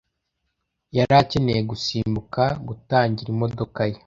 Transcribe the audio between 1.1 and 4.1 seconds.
akeneye gusimbuka gutangira imodoka ye.